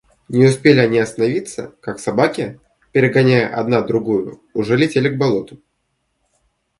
[0.29, 2.59] Не успели они остановиться, как собаки,
[2.91, 5.61] перегоняя одна другую, уже летели к болоту.